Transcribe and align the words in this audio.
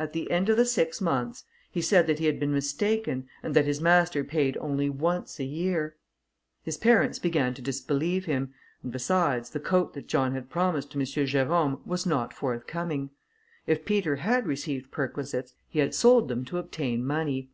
At 0.00 0.12
the 0.12 0.28
end 0.32 0.48
of 0.48 0.56
the 0.56 0.64
six 0.64 1.00
months, 1.00 1.44
he 1.70 1.80
said 1.80 2.08
that 2.08 2.18
he 2.18 2.26
had 2.26 2.40
been 2.40 2.50
mistaken, 2.52 3.28
and 3.40 3.54
that 3.54 3.66
his 3.66 3.80
master 3.80 4.24
paid 4.24 4.56
only 4.56 4.90
once 4.90 5.38
a 5.38 5.44
year. 5.44 5.94
His 6.64 6.76
parents 6.76 7.20
began 7.20 7.54
to 7.54 7.62
disbelieve 7.62 8.24
him, 8.24 8.52
and, 8.82 8.90
besides, 8.90 9.50
the 9.50 9.60
coat 9.60 9.94
that 9.94 10.08
John 10.08 10.34
had 10.34 10.50
promised 10.50 10.90
to 10.90 10.98
M. 10.98 11.04
Jerôme 11.04 11.86
was 11.86 12.04
not 12.04 12.34
forthcoming. 12.34 13.10
If 13.64 13.84
Peter 13.84 14.16
had 14.16 14.44
received 14.48 14.90
perquisites, 14.90 15.54
he 15.68 15.78
had 15.78 15.94
sold 15.94 16.26
them 16.26 16.44
to 16.46 16.58
obtain 16.58 17.06
money. 17.06 17.52